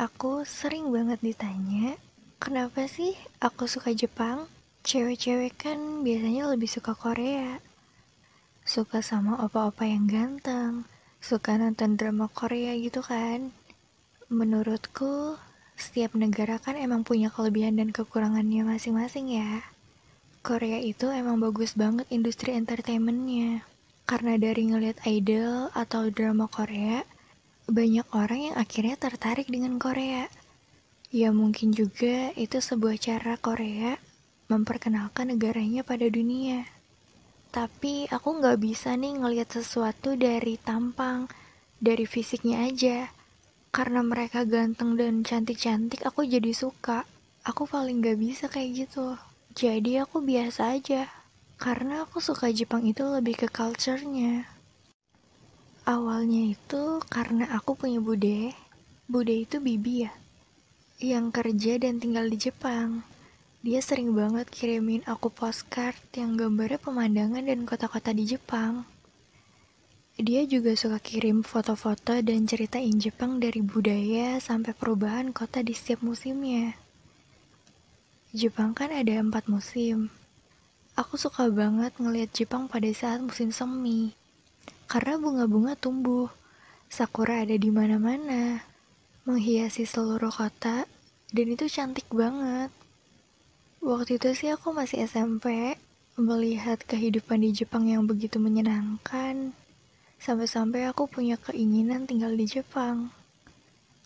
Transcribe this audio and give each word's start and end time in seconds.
Aku 0.00 0.48
sering 0.48 0.88
banget 0.88 1.20
ditanya, 1.20 1.92
kenapa 2.40 2.88
sih 2.88 3.12
aku 3.36 3.68
suka 3.68 3.92
Jepang? 3.92 4.48
Cewek-cewek 4.80 5.60
kan 5.60 5.76
biasanya 6.00 6.48
lebih 6.48 6.72
suka 6.72 6.96
Korea. 6.96 7.60
Suka 8.64 9.04
sama 9.04 9.44
opa-opa 9.44 9.84
yang 9.84 10.08
ganteng, 10.08 10.88
suka 11.20 11.60
nonton 11.60 12.00
drama 12.00 12.32
Korea 12.32 12.72
gitu 12.80 13.04
kan. 13.04 13.52
Menurutku, 14.32 15.36
setiap 15.76 16.16
negara 16.16 16.56
kan 16.56 16.80
emang 16.80 17.04
punya 17.04 17.28
kelebihan 17.28 17.76
dan 17.76 17.92
kekurangannya 17.92 18.64
masing-masing 18.64 19.36
ya. 19.36 19.68
Korea 20.40 20.80
itu 20.80 21.12
emang 21.12 21.44
bagus 21.44 21.76
banget 21.76 22.08
industri 22.08 22.56
entertainmentnya. 22.56 23.68
Karena 24.08 24.40
dari 24.40 24.64
ngeliat 24.64 25.04
idol 25.04 25.68
atau 25.76 26.08
drama 26.08 26.48
Korea, 26.48 27.04
banyak 27.70 28.06
orang 28.12 28.52
yang 28.52 28.56
akhirnya 28.58 28.98
tertarik 28.98 29.46
dengan 29.46 29.78
Korea. 29.78 30.26
Ya 31.10 31.34
mungkin 31.34 31.74
juga 31.74 32.30
itu 32.38 32.62
sebuah 32.62 32.94
cara 32.98 33.34
Korea 33.38 33.98
memperkenalkan 34.50 35.30
negaranya 35.30 35.86
pada 35.86 36.06
dunia. 36.10 36.66
Tapi 37.50 38.06
aku 38.10 38.38
nggak 38.38 38.58
bisa 38.62 38.94
nih 38.94 39.18
ngelihat 39.18 39.50
sesuatu 39.50 40.14
dari 40.14 40.54
tampang, 40.58 41.26
dari 41.82 42.06
fisiknya 42.06 42.66
aja. 42.66 43.10
Karena 43.74 44.02
mereka 44.02 44.46
ganteng 44.46 44.94
dan 44.98 45.22
cantik-cantik, 45.26 46.02
aku 46.06 46.26
jadi 46.26 46.50
suka. 46.54 47.06
Aku 47.46 47.66
paling 47.66 48.02
nggak 48.02 48.18
bisa 48.18 48.44
kayak 48.46 48.86
gitu. 48.86 49.18
Jadi 49.54 49.98
aku 49.98 50.22
biasa 50.22 50.78
aja. 50.78 51.10
Karena 51.58 52.06
aku 52.06 52.22
suka 52.22 52.54
Jepang 52.54 52.86
itu 52.86 53.02
lebih 53.02 53.34
ke 53.34 53.48
culture-nya. 53.50 54.59
Awalnya 55.88 56.52
itu 56.52 57.00
karena 57.08 57.48
aku 57.56 57.72
punya 57.72 58.04
bude. 58.04 58.52
Bude 59.08 59.32
itu 59.32 59.64
bibi 59.64 60.04
ya. 60.04 60.12
Yang 61.00 61.26
kerja 61.40 61.72
dan 61.80 61.96
tinggal 61.96 62.28
di 62.28 62.36
Jepang. 62.36 63.00
Dia 63.64 63.80
sering 63.80 64.12
banget 64.12 64.52
kirimin 64.52 65.00
aku 65.08 65.32
postcard 65.32 65.96
yang 66.12 66.36
gambarnya 66.36 66.76
pemandangan 66.80 67.44
dan 67.44 67.64
kota-kota 67.64 68.12
di 68.12 68.28
Jepang. 68.28 68.84
Dia 70.20 70.44
juga 70.44 70.76
suka 70.76 71.00
kirim 71.00 71.40
foto-foto 71.40 72.12
dan 72.20 72.44
ceritain 72.44 72.92
Jepang 73.00 73.40
dari 73.40 73.64
budaya 73.64 74.36
sampai 74.36 74.76
perubahan 74.76 75.32
kota 75.32 75.64
di 75.64 75.72
setiap 75.72 76.04
musimnya. 76.04 76.76
Jepang 78.36 78.76
kan 78.76 78.92
ada 78.92 79.16
empat 79.16 79.48
musim. 79.48 80.12
Aku 80.92 81.16
suka 81.16 81.48
banget 81.48 81.96
ngeliat 81.96 82.36
Jepang 82.36 82.68
pada 82.68 82.88
saat 82.92 83.24
musim 83.24 83.48
semi 83.48 84.19
karena 84.90 85.14
bunga-bunga 85.22 85.78
tumbuh. 85.78 86.26
Sakura 86.90 87.46
ada 87.46 87.54
di 87.54 87.70
mana-mana, 87.70 88.66
menghiasi 89.22 89.86
seluruh 89.86 90.34
kota, 90.34 90.90
dan 91.30 91.46
itu 91.46 91.70
cantik 91.70 92.10
banget. 92.10 92.74
Waktu 93.78 94.18
itu 94.18 94.34
sih 94.34 94.50
aku 94.50 94.74
masih 94.74 95.06
SMP, 95.06 95.78
melihat 96.18 96.82
kehidupan 96.82 97.46
di 97.46 97.54
Jepang 97.54 97.86
yang 97.86 98.02
begitu 98.10 98.42
menyenangkan, 98.42 99.54
sampai-sampai 100.18 100.90
aku 100.90 101.06
punya 101.06 101.38
keinginan 101.38 102.10
tinggal 102.10 102.34
di 102.34 102.50
Jepang. 102.50 103.14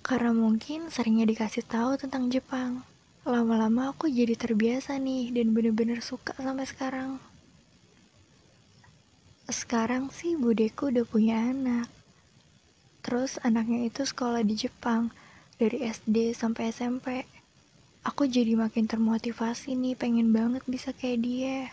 Karena 0.05 0.37
mungkin 0.37 0.93
seringnya 0.93 1.25
dikasih 1.25 1.65
tahu 1.65 1.97
tentang 1.97 2.29
Jepang. 2.29 2.85
Lama-lama 3.25 3.97
aku 3.97 4.13
jadi 4.13 4.37
terbiasa 4.37 5.01
nih 5.01 5.33
dan 5.33 5.57
bener-bener 5.57 6.05
suka 6.05 6.37
sampai 6.37 6.69
sekarang. 6.69 7.17
Sekarang 9.45 10.09
sih 10.09 10.41
budeku 10.41 10.89
udah 10.89 11.05
punya 11.05 11.37
anak. 11.37 11.93
Terus 13.05 13.37
anaknya 13.45 13.93
itu 13.93 14.01
sekolah 14.09 14.41
di 14.41 14.57
Jepang, 14.57 15.13
dari 15.61 15.85
SD 15.85 16.33
sampai 16.33 16.73
SMP. 16.73 17.29
Aku 18.09 18.25
jadi 18.25 18.57
makin 18.57 18.89
termotivasi 18.89 19.77
nih, 19.77 20.01
pengen 20.01 20.33
banget 20.33 20.65
bisa 20.65 20.97
kayak 20.97 21.21
dia. 21.21 21.69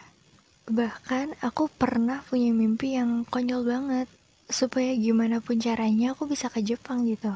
Bahkan 0.67 1.39
aku 1.39 1.71
pernah 1.71 2.19
punya 2.27 2.51
mimpi 2.51 2.99
yang 2.99 3.23
konyol 3.31 3.63
banget, 3.63 4.11
supaya 4.51 4.91
gimana 4.91 5.39
pun 5.39 5.55
caranya 5.55 6.11
aku 6.11 6.27
bisa 6.27 6.51
ke 6.51 6.59
Jepang 6.59 7.07
gitu. 7.07 7.31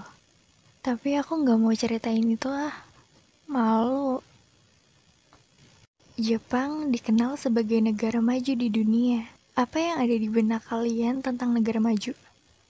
Tapi 0.84 1.16
aku 1.16 1.48
nggak 1.48 1.60
mau 1.64 1.72
ceritain 1.72 2.28
itu 2.28 2.52
ah, 2.52 2.76
malu. 3.48 4.20
Jepang 6.20 6.92
dikenal 6.92 7.40
sebagai 7.40 7.80
negara 7.80 8.20
maju 8.20 8.52
di 8.52 8.68
dunia 8.68 9.35
apa 9.56 9.80
yang 9.80 10.04
ada 10.04 10.12
di 10.12 10.28
benak 10.28 10.68
kalian 10.68 11.24
tentang 11.24 11.56
negara 11.56 11.80
maju? 11.80 12.12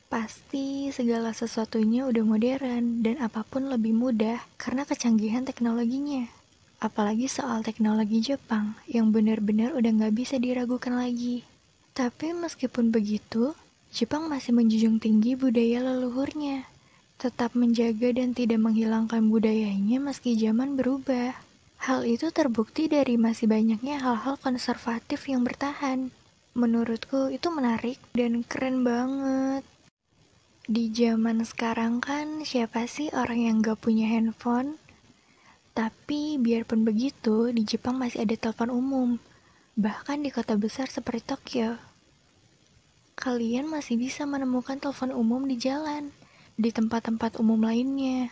Pasti 0.06 0.94
segala 0.94 1.34
sesuatunya 1.34 2.06
udah 2.06 2.22
modern 2.22 3.02
dan 3.02 3.18
apa 3.26 3.42
pun 3.42 3.74
lebih 3.74 3.90
mudah 3.98 4.38
karena 4.62 4.86
kecanggihan 4.86 5.42
teknologinya. 5.50 6.30
Apalagi 6.78 7.26
soal 7.26 7.66
teknologi 7.66 8.22
Jepang 8.22 8.78
yang 8.86 9.10
benar-benar 9.10 9.74
udah 9.74 9.92
nggak 9.98 10.14
bisa 10.14 10.38
diragukan 10.38 10.94
lagi. 10.94 11.42
Tapi 11.98 12.38
meskipun 12.38 12.94
begitu, 12.94 13.58
Jepang 13.90 14.30
masih 14.30 14.54
menjunjung 14.54 15.02
tinggi 15.02 15.34
budaya 15.34 15.82
leluhurnya. 15.82 16.70
Tetap 17.18 17.58
menjaga 17.58 18.14
dan 18.14 18.38
tidak 18.38 18.62
menghilangkan 18.62 19.26
budayanya 19.26 19.98
meski 19.98 20.38
zaman 20.38 20.78
berubah. 20.78 21.34
Hal 21.82 22.06
itu 22.06 22.30
terbukti 22.30 22.86
dari 22.86 23.18
masih 23.18 23.50
banyaknya 23.50 23.98
hal-hal 23.98 24.38
konservatif 24.38 25.26
yang 25.26 25.42
bertahan 25.42 26.14
menurutku 26.56 27.28
itu 27.36 27.52
menarik 27.52 28.00
dan 28.16 28.40
keren 28.48 28.88
banget. 28.88 29.68
Di 30.64 30.88
zaman 30.96 31.44
sekarang 31.44 32.00
kan 32.00 32.48
siapa 32.48 32.88
sih 32.88 33.12
orang 33.12 33.44
yang 33.44 33.56
gak 33.60 33.84
punya 33.84 34.08
handphone? 34.08 34.80
Tapi 35.76 36.40
biarpun 36.40 36.88
begitu, 36.88 37.52
di 37.52 37.68
Jepang 37.68 38.00
masih 38.00 38.24
ada 38.24 38.40
telepon 38.40 38.72
umum. 38.72 39.10
Bahkan 39.76 40.24
di 40.24 40.32
kota 40.32 40.56
besar 40.56 40.88
seperti 40.88 41.28
Tokyo. 41.28 41.76
Kalian 43.20 43.68
masih 43.68 44.00
bisa 44.00 44.24
menemukan 44.24 44.80
telepon 44.80 45.12
umum 45.12 45.44
di 45.44 45.60
jalan, 45.60 46.16
di 46.56 46.72
tempat-tempat 46.72 47.36
umum 47.36 47.60
lainnya. 47.60 48.32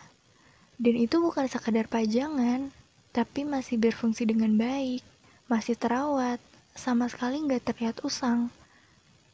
Dan 0.80 0.96
itu 0.96 1.20
bukan 1.20 1.44
sekadar 1.44 1.92
pajangan, 1.92 2.72
tapi 3.12 3.44
masih 3.44 3.76
berfungsi 3.76 4.24
dengan 4.24 4.56
baik, 4.56 5.04
masih 5.44 5.76
terawat, 5.76 6.40
sama 6.74 7.06
sekali 7.06 7.38
nggak 7.40 7.70
terlihat 7.70 8.02
usang. 8.02 8.50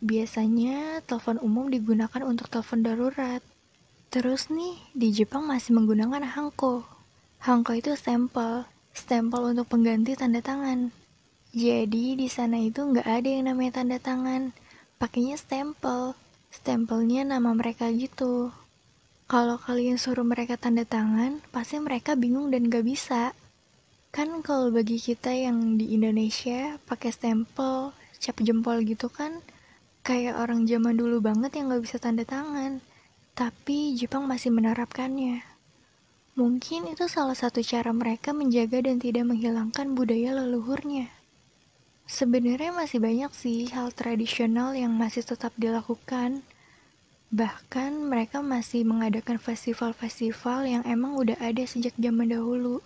Biasanya 0.05 1.01
telepon 1.05 1.41
umum 1.41 1.73
digunakan 1.73 2.23
untuk 2.25 2.53
telepon 2.53 2.85
darurat. 2.85 3.43
Terus 4.13 4.53
nih, 4.53 4.77
di 4.93 5.13
Jepang 5.13 5.49
masih 5.49 5.77
menggunakan 5.77 6.25
hanko. 6.25 6.85
Hanko 7.41 7.73
itu 7.73 7.97
stempel, 7.97 8.69
stempel 8.93 9.57
untuk 9.57 9.69
pengganti 9.73 10.17
tanda 10.17 10.45
tangan. 10.45 10.93
Jadi 11.51 12.15
di 12.15 12.29
sana 12.31 12.61
itu 12.61 12.85
nggak 12.85 13.09
ada 13.09 13.29
yang 13.29 13.51
namanya 13.51 13.83
tanda 13.83 13.99
tangan, 13.99 14.53
pakainya 15.01 15.35
stempel. 15.35 16.15
Stempelnya 16.51 17.23
nama 17.23 17.55
mereka 17.55 17.89
gitu. 17.95 18.51
Kalau 19.31 19.63
kalian 19.63 19.95
suruh 19.95 20.27
mereka 20.27 20.59
tanda 20.59 20.83
tangan, 20.83 21.39
pasti 21.55 21.79
mereka 21.79 22.19
bingung 22.19 22.51
dan 22.51 22.67
gak 22.67 22.83
bisa. 22.83 23.31
Kan 24.11 24.43
kalau 24.43 24.75
bagi 24.75 24.99
kita 24.99 25.31
yang 25.31 25.79
di 25.79 25.95
Indonesia 25.95 26.83
pakai 26.91 27.15
stempel, 27.15 27.95
cap 28.19 28.37
jempol 28.43 28.83
gitu 28.83 29.07
kan 29.07 29.39
kayak 30.03 30.35
orang 30.35 30.67
zaman 30.67 30.99
dulu 30.99 31.23
banget 31.23 31.55
yang 31.55 31.71
gak 31.71 31.87
bisa 31.87 32.03
tanda 32.03 32.27
tangan. 32.27 32.83
Tapi 33.39 33.95
Jepang 33.95 34.27
masih 34.27 34.51
menerapkannya. 34.51 35.47
Mungkin 36.35 36.91
itu 36.91 37.07
salah 37.07 37.39
satu 37.39 37.63
cara 37.63 37.95
mereka 37.95 38.35
menjaga 38.35 38.83
dan 38.83 38.99
tidak 38.99 39.31
menghilangkan 39.31 39.95
budaya 39.95 40.35
leluhurnya. 40.43 41.07
Sebenarnya 42.11 42.75
masih 42.75 42.99
banyak 42.99 43.31
sih 43.31 43.71
hal 43.71 43.95
tradisional 43.95 44.75
yang 44.75 44.91
masih 44.91 45.23
tetap 45.23 45.55
dilakukan. 45.55 46.43
Bahkan 47.31 48.11
mereka 48.11 48.43
masih 48.43 48.83
mengadakan 48.83 49.39
festival-festival 49.39 50.67
yang 50.67 50.83
emang 50.83 51.15
udah 51.15 51.39
ada 51.39 51.63
sejak 51.63 51.95
zaman 51.95 52.35
dahulu. 52.35 52.83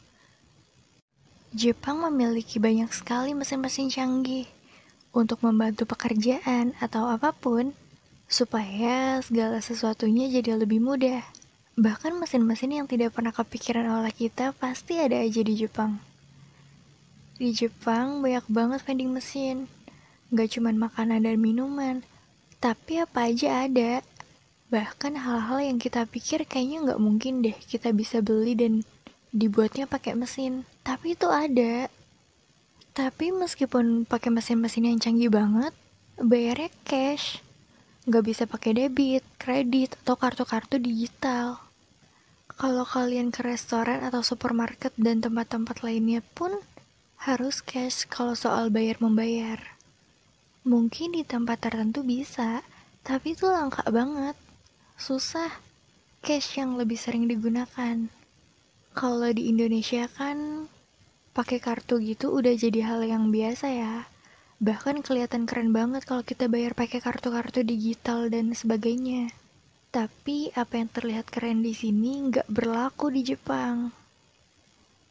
Jepang 1.54 2.02
memiliki 2.02 2.58
banyak 2.58 2.90
sekali 2.90 3.30
mesin-mesin 3.30 3.86
canggih 3.86 4.50
untuk 5.14 5.38
membantu 5.46 5.86
pekerjaan 5.86 6.74
atau 6.82 7.06
apa 7.06 7.30
pun 7.30 7.70
supaya 8.26 9.22
segala 9.22 9.62
sesuatunya 9.62 10.26
jadi 10.34 10.58
lebih 10.58 10.82
mudah. 10.82 11.22
Bahkan 11.78 12.18
mesin-mesin 12.18 12.74
yang 12.74 12.86
tidak 12.90 13.14
pernah 13.14 13.30
kepikiran 13.30 13.86
oleh 13.86 14.10
kita 14.10 14.50
pasti 14.58 14.98
ada 14.98 15.14
aja 15.14 15.46
di 15.46 15.54
Jepang. 15.54 16.02
Di 17.38 17.54
Jepang 17.54 18.18
banyak 18.18 18.50
banget 18.50 18.82
vending 18.82 19.14
mesin. 19.14 19.70
Gak 20.34 20.58
cuma 20.58 20.74
makanan 20.74 21.22
dan 21.22 21.38
minuman, 21.38 22.02
tapi 22.58 22.98
apa 22.98 23.30
aja 23.30 23.70
ada. 23.70 24.02
Bahkan 24.74 25.22
hal-hal 25.22 25.70
yang 25.70 25.78
kita 25.78 26.02
pikir 26.10 26.50
kayaknya 26.50 26.82
nggak 26.82 26.98
mungkin 26.98 27.46
deh 27.46 27.54
kita 27.70 27.94
bisa 27.94 28.18
beli 28.18 28.58
dan 28.58 28.82
dibuatnya 29.34 29.90
pakai 29.90 30.14
mesin 30.14 30.62
tapi 30.86 31.18
itu 31.18 31.26
ada 31.26 31.90
tapi 32.94 33.34
meskipun 33.34 34.06
pakai 34.06 34.30
mesin-mesin 34.30 34.94
yang 34.94 35.02
canggih 35.02 35.34
banget 35.34 35.74
bayarnya 36.14 36.70
cash 36.86 37.42
nggak 38.06 38.24
bisa 38.24 38.46
pakai 38.46 38.78
debit 38.78 39.26
kredit 39.42 39.98
atau 40.06 40.14
kartu-kartu 40.14 40.78
digital 40.78 41.58
Kalau 42.54 42.86
kalian 42.86 43.34
ke 43.34 43.42
restoran 43.42 44.06
atau 44.06 44.22
supermarket 44.22 44.94
dan 44.94 45.18
tempat-tempat 45.18 45.82
lainnya 45.82 46.22
pun 46.38 46.54
harus 47.18 47.58
cash 47.58 48.06
kalau 48.06 48.38
soal 48.38 48.70
bayar 48.70 49.02
membayar. 49.02 49.58
Mungkin 50.62 51.18
di 51.18 51.26
tempat 51.26 51.66
tertentu 51.66 52.06
bisa, 52.06 52.62
tapi 53.02 53.34
itu 53.34 53.50
langka 53.50 53.82
banget. 53.90 54.38
Susah. 54.94 55.50
Cash 56.22 56.54
yang 56.54 56.78
lebih 56.78 56.94
sering 56.94 57.26
digunakan. 57.26 58.06
Kalau 58.94 59.26
di 59.34 59.50
Indonesia 59.50 60.06
kan 60.06 60.70
pakai 61.34 61.58
kartu 61.58 61.98
gitu 61.98 62.30
udah 62.30 62.54
jadi 62.54 62.94
hal 62.94 63.02
yang 63.02 63.34
biasa 63.34 63.66
ya. 63.66 64.06
Bahkan 64.62 65.02
kelihatan 65.02 65.50
keren 65.50 65.74
banget 65.74 66.06
kalau 66.06 66.22
kita 66.22 66.46
bayar 66.46 66.78
pakai 66.78 67.02
kartu-kartu 67.02 67.66
digital 67.66 68.30
dan 68.30 68.54
sebagainya. 68.54 69.34
Tapi 69.90 70.54
apa 70.54 70.78
yang 70.78 70.90
terlihat 70.94 71.26
keren 71.26 71.66
di 71.66 71.74
sini 71.74 72.30
nggak 72.30 72.46
berlaku 72.46 73.10
di 73.10 73.34
Jepang. 73.34 73.90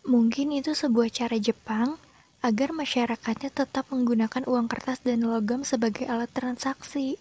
Mungkin 0.08 0.56
itu 0.56 0.72
sebuah 0.72 1.12
cara 1.12 1.36
Jepang 1.36 2.00
agar 2.40 2.72
masyarakatnya 2.72 3.52
tetap 3.52 3.88
menggunakan 3.92 4.48
uang 4.48 4.72
kertas 4.72 5.04
dan 5.04 5.28
logam 5.28 5.68
sebagai 5.68 6.08
alat 6.08 6.32
transaksi. 6.32 7.20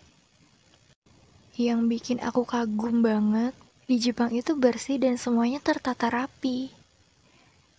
Yang 1.59 1.81
bikin 1.91 2.19
aku 2.23 2.47
kagum 2.47 3.03
banget, 3.03 3.55
di 3.93 4.01
Jepang 4.01 4.33
itu 4.33 4.57
bersih 4.57 4.97
dan 4.97 5.21
semuanya 5.21 5.61
tertata 5.61 6.09
rapi. 6.09 6.73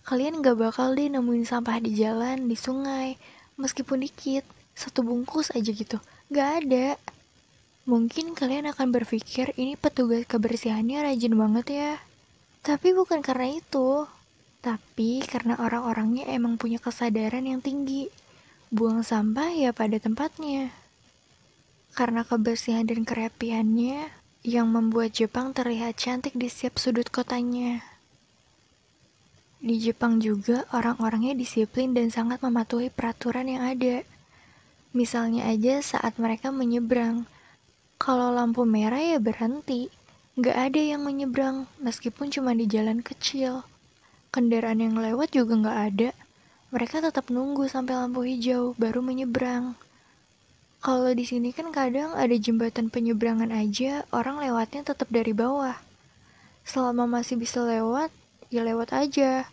Kalian 0.06 0.46
gak 0.46 0.62
bakal 0.62 0.94
deh 0.94 1.10
nemuin 1.10 1.42
sampah 1.42 1.82
di 1.82 1.98
jalan, 1.98 2.46
di 2.46 2.54
sungai, 2.54 3.18
meskipun 3.58 4.06
dikit, 4.06 4.46
satu 4.78 5.02
bungkus 5.02 5.50
aja 5.58 5.74
gitu. 5.74 5.98
Gak 6.30 6.50
ada. 6.62 7.02
Mungkin 7.90 8.38
kalian 8.38 8.70
akan 8.70 8.94
berpikir 8.94 9.58
ini 9.58 9.74
petugas 9.74 10.30
kebersihannya 10.30 11.02
rajin 11.02 11.34
banget 11.34 11.66
ya. 11.74 11.92
Tapi 12.62 12.94
bukan 12.94 13.26
karena 13.26 13.58
itu. 13.58 14.06
Tapi 14.62 15.26
karena 15.26 15.58
orang-orangnya 15.58 16.30
emang 16.30 16.62
punya 16.62 16.78
kesadaran 16.78 17.42
yang 17.42 17.58
tinggi. 17.58 18.14
Buang 18.70 19.02
sampah 19.02 19.50
ya 19.50 19.74
pada 19.74 19.98
tempatnya. 19.98 20.70
Karena 21.98 22.22
kebersihan 22.22 22.86
dan 22.86 23.02
kerapiannya 23.02 24.23
yang 24.44 24.68
membuat 24.68 25.16
Jepang 25.16 25.56
terlihat 25.56 25.96
cantik 25.96 26.36
di 26.36 26.52
setiap 26.52 26.76
sudut 26.76 27.08
kotanya. 27.08 27.80
Di 29.64 29.80
Jepang 29.80 30.20
juga 30.20 30.68
orang-orangnya 30.76 31.32
disiplin 31.40 31.96
dan 31.96 32.12
sangat 32.12 32.44
mematuhi 32.44 32.92
peraturan 32.92 33.48
yang 33.48 33.64
ada. 33.64 34.04
Misalnya 34.92 35.48
aja 35.48 35.80
saat 35.80 36.20
mereka 36.20 36.52
menyeberang, 36.52 37.24
kalau 37.96 38.36
lampu 38.36 38.68
merah 38.68 39.00
ya 39.00 39.24
berhenti. 39.24 39.88
Gak 40.36 40.58
ada 40.74 40.82
yang 40.82 41.08
menyeberang, 41.08 41.72
meskipun 41.80 42.28
cuma 42.28 42.52
di 42.52 42.68
jalan 42.68 43.00
kecil. 43.00 43.64
Kendaraan 44.36 44.84
yang 44.84 45.00
lewat 45.00 45.32
juga 45.32 45.56
gak 45.56 45.80
ada. 45.94 46.10
Mereka 46.76 47.00
tetap 47.00 47.32
nunggu 47.32 47.72
sampai 47.72 47.96
lampu 47.96 48.28
hijau, 48.28 48.76
baru 48.76 49.00
menyeberang. 49.00 49.80
Kalau 50.84 51.16
di 51.16 51.24
sini 51.24 51.56
kan 51.56 51.72
kadang 51.72 52.12
ada 52.12 52.36
jembatan 52.36 52.92
penyeberangan 52.92 53.56
aja, 53.56 54.04
orang 54.12 54.44
lewatnya 54.44 54.84
tetap 54.84 55.08
dari 55.08 55.32
bawah. 55.32 55.80
Selama 56.68 57.08
masih 57.08 57.40
bisa 57.40 57.64
lewat, 57.64 58.12
ya 58.52 58.68
lewat 58.68 58.92
aja. 58.92 59.48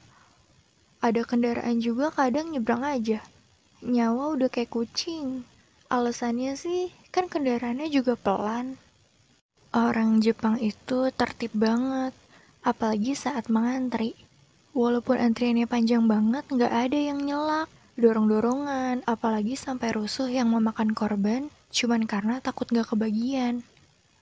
Ada 0.99 1.23
kendaraan 1.23 1.79
juga 1.79 2.11
kadang 2.11 2.51
nyebrang 2.51 2.83
aja. 2.83 3.23
Nyawa 3.79 4.35
udah 4.35 4.51
kayak 4.51 4.75
kucing. 4.75 5.47
Alasannya 5.87 6.59
sih 6.59 6.91
kan 7.15 7.31
kendaraannya 7.31 7.87
juga 7.95 8.19
pelan. 8.19 8.75
Orang 9.71 10.19
Jepang 10.19 10.59
itu 10.59 11.15
tertib 11.15 11.55
banget, 11.55 12.11
apalagi 12.67 13.15
saat 13.15 13.47
mengantri. 13.47 14.19
Walaupun 14.75 15.15
antriannya 15.15 15.71
panjang 15.71 16.11
banget, 16.11 16.43
nggak 16.51 16.75
ada 16.75 16.99
yang 16.99 17.23
nyelak, 17.23 17.71
dorong-dorongan, 18.01 19.05
apalagi 19.05 19.55
sampai 19.55 19.93
rusuh 19.93 20.33
yang 20.33 20.49
memakan 20.49 20.97
korban, 20.97 21.53
cuman 21.69 22.09
karena 22.09 22.41
takut 22.41 22.67
nggak 22.73 22.97
kebagian 22.97 23.63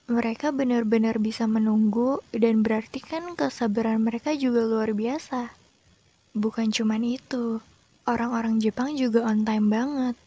mereka 0.09 0.49
benar-benar 0.49 1.21
bisa 1.21 1.45
menunggu 1.45 2.17
dan 2.33 2.65
berarti 2.65 2.97
kan 2.97 3.37
kesabaran 3.37 4.01
mereka 4.01 4.33
juga 4.33 4.65
luar 4.65 4.89
biasa. 4.97 5.53
Bukan 6.33 6.73
cuman 6.73 7.05
itu, 7.05 7.61
orang-orang 8.09 8.57
Jepang 8.57 8.97
juga 8.97 9.29
on 9.29 9.45
time 9.45 9.69
banget. 9.69 10.17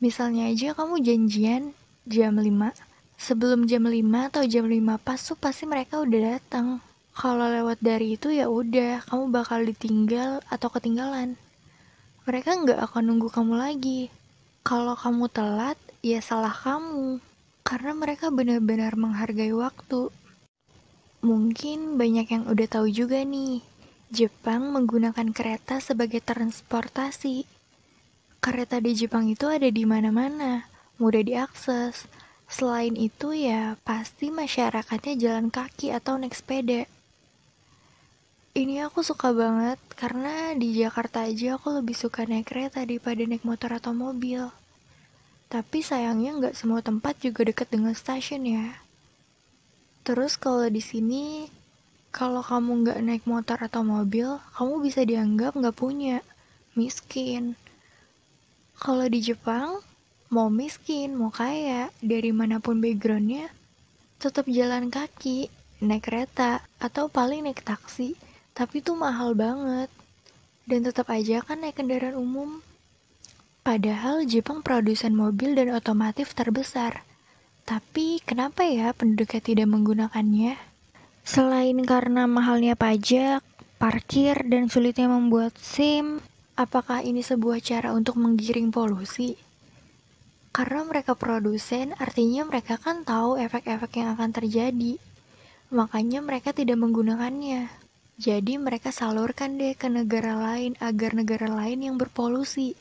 Misalnya 0.00 0.48
aja 0.48 0.72
kamu 0.72 1.04
janjian 1.04 1.76
jam 2.08 2.40
5, 2.40 2.72
sebelum 3.20 3.68
jam 3.68 3.84
5 3.84 4.32
atau 4.32 4.48
jam 4.48 4.64
5 4.64 4.96
pas 4.96 5.20
tuh 5.20 5.36
pasti 5.36 5.68
mereka 5.68 6.00
udah 6.00 6.40
datang. 6.40 6.80
Kalau 7.12 7.52
lewat 7.52 7.84
dari 7.84 8.16
itu 8.16 8.32
ya 8.32 8.48
udah, 8.48 9.04
kamu 9.12 9.28
bakal 9.28 9.60
ditinggal 9.60 10.40
atau 10.48 10.72
ketinggalan. 10.72 11.36
Mereka 12.28 12.60
nggak 12.60 12.92
akan 12.92 13.08
nunggu 13.08 13.32
kamu 13.32 13.56
lagi. 13.56 14.12
Kalau 14.60 14.92
kamu 14.92 15.32
telat, 15.32 15.80
ya 16.04 16.20
salah 16.20 16.52
kamu 16.52 17.24
karena 17.64 17.96
mereka 17.96 18.28
benar-benar 18.28 19.00
menghargai 19.00 19.56
waktu. 19.56 20.12
Mungkin 21.24 21.96
banyak 21.96 22.28
yang 22.28 22.44
udah 22.44 22.68
tahu 22.68 22.92
juga 22.92 23.24
nih, 23.24 23.64
Jepang 24.12 24.76
menggunakan 24.76 25.32
kereta 25.32 25.80
sebagai 25.80 26.20
transportasi. 26.20 27.48
Kereta 28.44 28.76
di 28.76 28.92
Jepang 28.92 29.24
itu 29.32 29.48
ada 29.48 29.72
di 29.72 29.88
mana-mana, 29.88 30.68
mudah 31.00 31.24
diakses. 31.24 32.04
Selain 32.44 32.92
itu 32.92 33.32
ya, 33.32 33.80
pasti 33.88 34.28
masyarakatnya 34.28 35.16
jalan 35.16 35.48
kaki 35.48 35.96
atau 35.96 36.20
naik 36.20 36.36
sepeda. 36.36 36.84
Ini 38.58 38.90
aku 38.90 39.06
suka 39.06 39.30
banget 39.30 39.78
karena 39.94 40.50
di 40.58 40.74
Jakarta 40.74 41.30
aja 41.30 41.54
aku 41.54 41.78
lebih 41.78 41.94
suka 41.94 42.26
naik 42.26 42.50
kereta 42.50 42.82
daripada 42.82 43.22
naik 43.22 43.46
motor 43.46 43.70
atau 43.78 43.94
mobil. 43.94 44.50
Tapi 45.46 45.78
sayangnya 45.78 46.34
nggak 46.34 46.58
semua 46.58 46.82
tempat 46.82 47.22
juga 47.22 47.46
dekat 47.46 47.70
dengan 47.70 47.94
stasiun 47.94 48.42
ya. 48.42 48.66
Terus 50.02 50.34
kalau 50.34 50.66
di 50.66 50.82
sini, 50.82 51.46
kalau 52.10 52.42
kamu 52.42 52.82
nggak 52.82 52.98
naik 52.98 53.24
motor 53.30 53.62
atau 53.62 53.86
mobil, 53.86 54.42
kamu 54.58 54.74
bisa 54.82 55.06
dianggap 55.06 55.54
nggak 55.54 55.78
punya, 55.78 56.18
miskin. 56.74 57.54
Kalau 58.74 59.06
di 59.06 59.22
Jepang, 59.22 59.78
mau 60.34 60.50
miskin, 60.50 61.14
mau 61.14 61.30
kaya, 61.30 61.94
dari 62.02 62.34
mana 62.34 62.58
pun 62.58 62.82
backgroundnya, 62.82 63.54
tetap 64.18 64.50
jalan 64.50 64.90
kaki, 64.90 65.46
naik 65.78 66.10
kereta, 66.10 66.66
atau 66.82 67.06
paling 67.06 67.46
naik 67.46 67.62
taksi. 67.62 68.26
Tapi 68.58 68.82
itu 68.82 68.98
mahal 68.98 69.38
banget. 69.38 69.86
Dan 70.66 70.82
tetap 70.82 71.06
aja 71.14 71.46
kan 71.46 71.62
naik 71.62 71.78
kendaraan 71.78 72.18
umum 72.18 72.58
Padahal 73.68 74.24
Jepang 74.24 74.64
produsen 74.64 75.12
mobil 75.12 75.52
dan 75.52 75.68
otomotif 75.76 76.32
terbesar. 76.32 77.04
Tapi 77.68 78.16
kenapa 78.24 78.64
ya 78.64 78.96
penduduknya 78.96 79.44
tidak 79.44 79.68
menggunakannya? 79.68 80.56
Selain 81.20 81.76
karena 81.84 82.24
mahalnya 82.24 82.80
pajak, 82.80 83.44
parkir, 83.76 84.40
dan 84.48 84.72
sulitnya 84.72 85.12
membuat 85.12 85.52
SIM, 85.60 86.24
apakah 86.56 87.04
ini 87.04 87.20
sebuah 87.20 87.60
cara 87.60 87.92
untuk 87.92 88.16
menggiring 88.16 88.72
polusi? 88.72 89.36
Karena 90.56 90.88
mereka 90.88 91.12
produsen, 91.12 91.92
artinya 92.00 92.48
mereka 92.48 92.80
kan 92.80 93.04
tahu 93.04 93.36
efek-efek 93.36 94.00
yang 94.00 94.16
akan 94.16 94.32
terjadi. 94.32 94.96
Makanya 95.68 96.24
mereka 96.24 96.56
tidak 96.56 96.80
menggunakannya. 96.80 97.68
Jadi 98.18 98.58
mereka 98.58 98.90
salurkan 98.90 99.62
deh 99.62 99.78
ke 99.78 99.86
negara 99.86 100.34
lain 100.34 100.74
agar 100.82 101.14
negara 101.14 101.46
lain 101.46 101.86
yang 101.86 101.94
berpolusi 101.94 102.74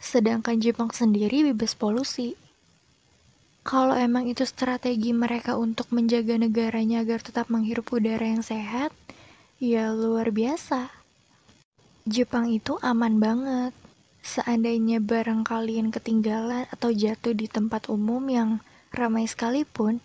sedangkan 0.00 0.56
Jepang 0.56 0.88
sendiri 0.88 1.44
bebas 1.52 1.76
polusi. 1.76 2.32
Kalau 3.60 3.92
emang 3.92 4.24
itu 4.24 4.48
strategi 4.48 5.12
mereka 5.12 5.60
untuk 5.60 5.92
menjaga 5.92 6.40
negaranya 6.40 7.04
agar 7.04 7.20
tetap 7.20 7.52
menghirup 7.52 7.92
udara 7.92 8.24
yang 8.24 8.40
sehat, 8.40 8.88
ya 9.60 9.92
luar 9.92 10.32
biasa. 10.32 10.88
Jepang 12.08 12.48
itu 12.48 12.80
aman 12.80 13.20
banget. 13.20 13.76
Seandainya 14.24 15.04
barang 15.04 15.44
kalian 15.44 15.92
ketinggalan 15.92 16.64
atau 16.72 16.88
jatuh 16.88 17.36
di 17.36 17.52
tempat 17.52 17.92
umum 17.92 18.24
yang 18.32 18.64
ramai 18.96 19.28
sekalipun, 19.28 20.00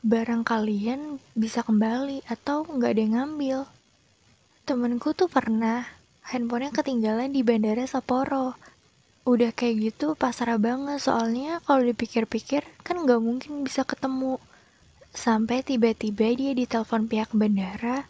barang 0.00 0.48
kalian 0.48 1.20
bisa 1.36 1.60
kembali 1.60 2.24
atau 2.24 2.64
nggak 2.64 2.90
ada 2.96 3.00
yang 3.04 3.14
ngambil. 3.20 3.58
Temenku 4.64 5.12
tuh 5.12 5.28
pernah 5.28 5.84
handphonenya 6.24 6.72
ketinggalan 6.72 7.28
di 7.28 7.44
bandara 7.44 7.84
Sapporo. 7.84 8.56
Udah 9.28 9.52
kayak 9.52 9.92
gitu 9.92 10.16
pasrah 10.16 10.56
banget. 10.56 11.04
Soalnya 11.04 11.60
kalau 11.68 11.84
dipikir-pikir 11.84 12.64
kan 12.80 12.96
nggak 13.04 13.20
mungkin 13.20 13.60
bisa 13.60 13.84
ketemu. 13.84 14.40
Sampai 15.12 15.60
tiba-tiba 15.60 16.32
dia 16.32 16.56
ditelepon 16.56 17.12
pihak 17.12 17.28
bandara 17.36 18.08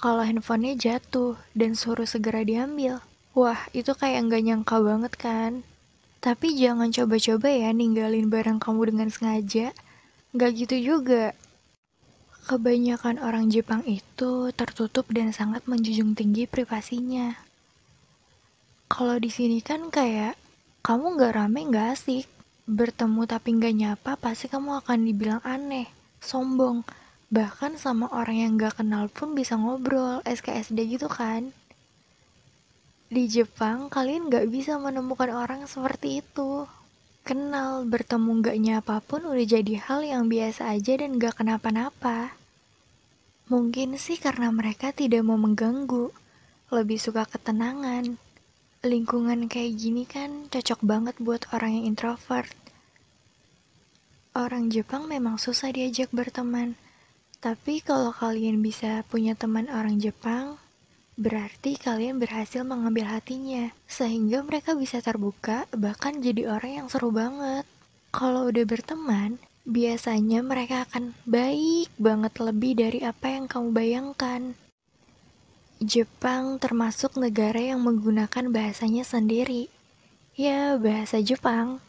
kalau 0.00 0.24
handphonenya 0.24 0.96
jatuh 0.96 1.36
dan 1.52 1.76
suruh 1.76 2.08
segera 2.08 2.48
diambil. 2.48 3.04
Wah 3.36 3.60
itu 3.76 3.92
kayak 3.92 4.24
nggak 4.24 4.40
nyangka 4.40 4.80
banget 4.80 5.12
kan? 5.20 5.52
Tapi 6.24 6.56
jangan 6.56 6.88
coba-coba 6.96 7.52
ya 7.52 7.76
ninggalin 7.76 8.32
barang 8.32 8.56
kamu 8.56 8.96
dengan 8.96 9.12
sengaja. 9.12 9.76
Nggak 10.32 10.64
gitu 10.64 10.96
juga 10.96 11.36
Kebanyakan 12.50 13.22
orang 13.22 13.46
Jepang 13.46 13.86
itu 13.86 14.50
tertutup 14.50 15.06
dan 15.06 15.30
sangat 15.30 15.70
menjunjung 15.70 16.18
tinggi 16.18 16.50
privasinya. 16.50 17.38
Kalau 18.90 19.22
di 19.22 19.30
sini 19.30 19.62
kan 19.62 19.86
kayak 19.86 20.34
kamu 20.82 21.14
nggak 21.14 21.38
rame 21.38 21.70
nggak 21.70 21.94
asik, 21.94 22.26
bertemu 22.66 23.22
tapi 23.30 23.54
nggak 23.54 23.74
nyapa 23.78 24.18
pasti 24.18 24.50
kamu 24.50 24.82
akan 24.82 24.98
dibilang 24.98 25.38
aneh, 25.46 25.86
sombong, 26.18 26.82
bahkan 27.30 27.78
sama 27.78 28.10
orang 28.10 28.42
yang 28.42 28.52
nggak 28.58 28.82
kenal 28.82 29.06
pun 29.06 29.38
bisa 29.38 29.54
ngobrol 29.54 30.18
SKSD 30.26 30.98
gitu 30.98 31.06
kan. 31.06 31.54
Di 33.14 33.30
Jepang 33.30 33.86
kalian 33.86 34.26
nggak 34.26 34.50
bisa 34.50 34.74
menemukan 34.74 35.30
orang 35.30 35.70
seperti 35.70 36.18
itu. 36.18 36.66
Kenal, 37.22 37.86
bertemu 37.86 38.42
nggak 38.42 38.58
nyapa 38.58 38.98
pun 39.06 39.22
udah 39.22 39.46
jadi 39.46 39.78
hal 39.86 40.02
yang 40.02 40.26
biasa 40.26 40.74
aja 40.74 40.98
dan 40.98 41.14
nggak 41.14 41.38
kenapa-napa. 41.38 42.39
Mungkin 43.50 43.98
sih 43.98 44.14
karena 44.14 44.46
mereka 44.54 44.94
tidak 44.94 45.26
mau 45.26 45.34
mengganggu, 45.34 46.14
lebih 46.70 47.02
suka 47.02 47.26
ketenangan. 47.26 48.14
Lingkungan 48.86 49.50
kayak 49.50 49.74
gini 49.74 50.06
kan 50.06 50.46
cocok 50.46 50.86
banget 50.86 51.18
buat 51.18 51.50
orang 51.50 51.82
yang 51.82 51.90
introvert. 51.90 52.54
Orang 54.38 54.70
Jepang 54.70 55.10
memang 55.10 55.42
susah 55.42 55.74
diajak 55.74 56.14
berteman, 56.14 56.78
tapi 57.42 57.82
kalau 57.82 58.14
kalian 58.14 58.62
bisa 58.62 59.02
punya 59.10 59.34
teman 59.34 59.66
orang 59.66 59.98
Jepang, 59.98 60.54
berarti 61.18 61.74
kalian 61.74 62.22
berhasil 62.22 62.62
mengambil 62.62 63.10
hatinya, 63.10 63.74
sehingga 63.90 64.46
mereka 64.46 64.78
bisa 64.78 65.02
terbuka, 65.02 65.66
bahkan 65.74 66.22
jadi 66.22 66.54
orang 66.54 66.86
yang 66.86 66.86
seru 66.86 67.10
banget. 67.10 67.66
Kalau 68.14 68.46
udah 68.46 68.62
berteman, 68.62 69.42
biasanya 69.68 70.40
mereka 70.40 70.88
akan 70.88 71.12
baik 71.28 71.92
banget 72.00 72.34
lebih 72.40 72.72
dari 72.80 73.00
apa 73.04 73.26
yang 73.28 73.44
kamu 73.44 73.68
bayangkan. 73.76 74.42
Jepang 75.80 76.60
termasuk 76.60 77.16
negara 77.16 77.56
yang 77.56 77.80
menggunakan 77.80 78.52
bahasanya 78.52 79.00
sendiri. 79.00 79.72
Ya, 80.36 80.76
bahasa 80.76 81.24
Jepang. 81.24 81.80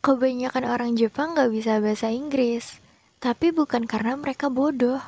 Kebanyakan 0.00 0.64
orang 0.68 0.92
Jepang 0.96 1.36
gak 1.36 1.52
bisa 1.52 1.80
bahasa 1.80 2.12
Inggris, 2.12 2.80
tapi 3.20 3.52
bukan 3.52 3.84
karena 3.88 4.16
mereka 4.16 4.48
bodoh. 4.48 5.00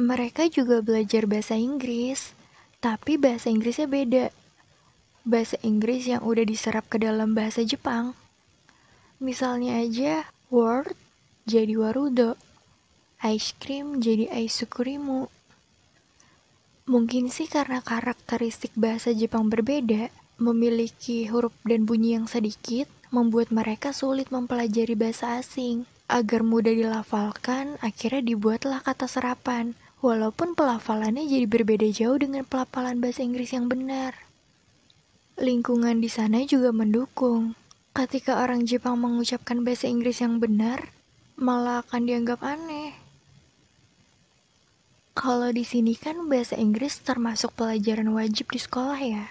Mereka 0.00 0.48
juga 0.48 0.80
belajar 0.80 1.28
bahasa 1.28 1.56
Inggris, 1.56 2.32
tapi 2.80 3.20
bahasa 3.20 3.52
Inggrisnya 3.52 3.88
beda. 3.88 4.32
Bahasa 5.24 5.60
Inggris 5.60 6.08
yang 6.08 6.24
udah 6.24 6.44
diserap 6.48 6.88
ke 6.88 6.96
dalam 6.96 7.36
bahasa 7.36 7.60
Jepang. 7.60 8.16
Misalnya 9.20 9.84
aja, 9.84 10.24
word 10.48 10.96
jadi 11.44 11.76
warudo, 11.76 12.40
ice 13.20 13.52
cream 13.60 14.00
jadi 14.00 14.32
aisukurimu. 14.32 15.28
Mungkin 16.88 17.28
sih 17.28 17.44
karena 17.44 17.84
karakteristik 17.84 18.72
bahasa 18.72 19.12
Jepang 19.12 19.52
berbeda, 19.52 20.08
memiliki 20.40 21.28
huruf 21.28 21.52
dan 21.68 21.84
bunyi 21.84 22.16
yang 22.16 22.32
sedikit, 22.32 22.88
membuat 23.12 23.52
mereka 23.52 23.92
sulit 23.92 24.32
mempelajari 24.32 24.96
bahasa 24.96 25.36
asing. 25.36 25.84
Agar 26.08 26.40
mudah 26.40 26.72
dilafalkan, 26.72 27.76
akhirnya 27.84 28.24
dibuatlah 28.24 28.80
kata 28.80 29.04
serapan, 29.04 29.76
walaupun 30.00 30.56
pelafalannya 30.56 31.28
jadi 31.28 31.44
berbeda 31.44 31.92
jauh 31.92 32.16
dengan 32.16 32.48
pelafalan 32.48 33.04
bahasa 33.04 33.20
Inggris 33.20 33.52
yang 33.52 33.68
benar. 33.68 34.16
Lingkungan 35.36 36.00
di 36.00 36.08
sana 36.08 36.40
juga 36.48 36.72
mendukung, 36.72 37.52
Ketika 38.00 38.40
orang 38.40 38.64
Jepang 38.64 38.96
mengucapkan 38.96 39.60
bahasa 39.60 39.84
Inggris 39.84 40.24
yang 40.24 40.40
benar, 40.40 40.88
malah 41.36 41.84
akan 41.84 42.08
dianggap 42.08 42.40
aneh. 42.40 42.96
Kalau 45.12 45.52
di 45.52 45.68
sini 45.68 45.92
kan 46.00 46.16
bahasa 46.24 46.56
Inggris 46.56 46.96
termasuk 47.04 47.52
pelajaran 47.52 48.08
wajib 48.16 48.48
di 48.48 48.56
sekolah 48.56 48.96
ya. 48.96 49.28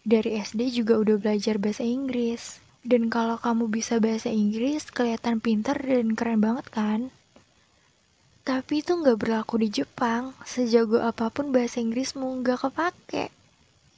Dari 0.00 0.32
SD 0.40 0.80
juga 0.80 0.96
udah 0.96 1.20
belajar 1.20 1.60
bahasa 1.60 1.84
Inggris. 1.84 2.64
Dan 2.80 3.12
kalau 3.12 3.36
kamu 3.36 3.68
bisa 3.68 4.00
bahasa 4.00 4.32
Inggris, 4.32 4.88
kelihatan 4.88 5.36
pintar 5.44 5.76
dan 5.76 6.16
keren 6.16 6.40
banget 6.40 6.72
kan? 6.72 7.12
Tapi 8.48 8.80
itu 8.80 8.96
nggak 8.96 9.20
berlaku 9.20 9.60
di 9.60 9.68
Jepang. 9.68 10.32
Sejago 10.48 11.04
apa 11.04 11.28
pun 11.28 11.52
bahasa 11.52 11.84
Inggrismu 11.84 12.40
nggak 12.40 12.64
kepake. 12.64 13.39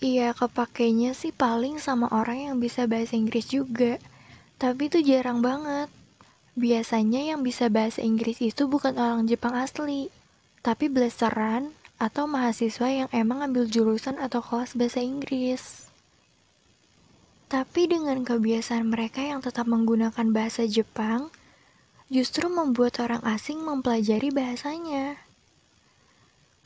Iya, 0.02 0.34
kepakainya 0.34 1.14
sih 1.14 1.30
paling 1.30 1.78
sama 1.78 2.10
orang 2.10 2.50
yang 2.50 2.56
bisa 2.58 2.90
bahasa 2.90 3.14
Inggris 3.14 3.46
juga. 3.46 4.02
Tapi 4.58 4.90
itu 4.90 4.98
jarang 4.98 5.38
banget. 5.38 5.86
Biasanya 6.58 7.22
yang 7.22 7.46
bisa 7.46 7.70
bahasa 7.70 8.02
Inggris 8.02 8.42
itu 8.42 8.66
bukan 8.66 8.98
orang 8.98 9.30
Jepang 9.30 9.54
asli, 9.54 10.10
tapi 10.58 10.90
belasaran 10.90 11.70
atau 12.02 12.26
mahasiswa 12.26 12.90
yang 12.90 13.08
emang 13.14 13.46
ambil 13.46 13.70
jurusan 13.70 14.18
atau 14.18 14.42
kelas 14.42 14.74
bahasa 14.74 14.98
Inggris. 14.98 15.86
Tapi 17.46 17.86
dengan 17.86 18.26
kebiasaan 18.26 18.90
mereka 18.90 19.22
yang 19.22 19.38
tetap 19.38 19.70
menggunakan 19.70 20.34
bahasa 20.34 20.66
Jepang, 20.66 21.30
justru 22.10 22.50
membuat 22.50 22.98
orang 22.98 23.22
asing 23.22 23.62
mempelajari 23.62 24.34
bahasanya. 24.34 25.14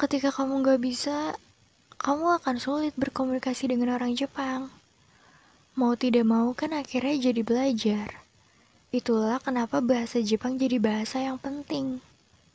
Ketika 0.01 0.33
kamu 0.33 0.65
gak 0.65 0.81
bisa, 0.81 1.37
kamu 1.97 2.41
akan 2.41 2.57
sulit 2.61 2.93
berkomunikasi 2.95 3.73
dengan 3.73 3.97
orang 3.97 4.13
Jepang. 4.13 4.69
Mau 5.77 5.93
tidak 5.97 6.25
mau 6.25 6.53
kan 6.57 6.73
akhirnya 6.73 7.33
jadi 7.33 7.43
belajar. 7.45 8.09
Itulah 8.95 9.43
kenapa 9.43 9.85
bahasa 9.85 10.25
Jepang 10.25 10.57
jadi 10.57 10.81
bahasa 10.81 11.21
yang 11.21 11.37
penting. 11.37 12.01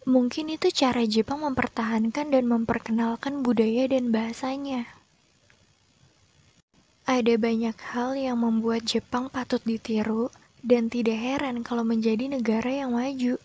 Mungkin 0.09 0.49
itu 0.49 0.73
cara 0.73 1.05
Jepang 1.05 1.45
mempertahankan 1.45 2.33
dan 2.33 2.49
memperkenalkan 2.49 3.45
budaya 3.45 3.85
dan 3.85 4.09
bahasanya. 4.09 4.89
Ada 7.05 7.37
banyak 7.37 7.77
hal 7.93 8.17
yang 8.17 8.41
membuat 8.41 8.89
Jepang 8.89 9.29
patut 9.29 9.61
ditiru 9.61 10.33
dan 10.65 10.89
tidak 10.89 11.17
heran 11.21 11.61
kalau 11.61 11.85
menjadi 11.85 12.25
negara 12.29 12.69
yang 12.69 12.97
maju. 12.97 13.37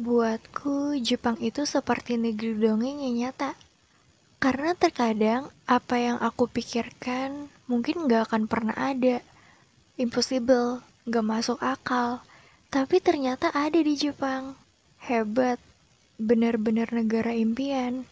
Buatku, 0.00 0.96
Jepang 1.00 1.40
itu 1.40 1.64
seperti 1.64 2.20
negeri 2.20 2.56
dongeng 2.56 3.00
yang 3.04 3.16
nyata. 3.28 3.56
Karena 4.40 4.72
terkadang 4.72 5.52
apa 5.68 6.00
yang 6.00 6.16
aku 6.16 6.48
pikirkan 6.48 7.52
mungkin 7.68 8.08
gak 8.08 8.32
akan 8.32 8.48
pernah 8.48 8.72
ada. 8.72 9.20
Impossible, 10.00 10.80
gak 11.04 11.26
masuk 11.28 11.60
akal. 11.60 12.24
Tapi 12.72 13.04
ternyata 13.04 13.52
ada 13.52 13.76
di 13.76 14.00
Jepang. 14.00 14.56
Hebat, 15.04 15.60
benar-benar 16.16 16.88
negara 16.88 17.36
impian. 17.36 18.08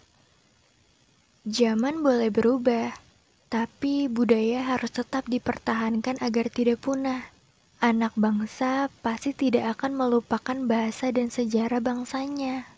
Zaman 1.48 2.04
boleh 2.04 2.28
berubah, 2.28 2.92
tapi 3.48 4.04
budaya 4.04 4.68
harus 4.68 4.92
tetap 4.92 5.24
dipertahankan 5.32 6.20
agar 6.20 6.52
tidak 6.52 6.84
punah. 6.84 7.24
Anak 7.80 8.12
bangsa 8.20 8.92
pasti 9.00 9.32
tidak 9.32 9.80
akan 9.80 9.96
melupakan 9.96 10.58
bahasa 10.68 11.08
dan 11.08 11.32
sejarah 11.32 11.80
bangsanya. 11.80 12.77